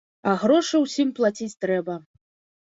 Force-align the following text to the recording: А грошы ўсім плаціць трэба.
А 0.29 0.31
грошы 0.43 0.81
ўсім 0.85 1.11
плаціць 1.19 1.51
трэба. 1.67 1.99